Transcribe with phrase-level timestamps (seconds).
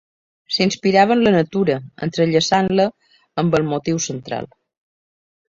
[0.53, 1.75] S'inspirava en la natura,
[2.07, 2.87] entrellaçant-la
[3.43, 4.51] amb el motiu central.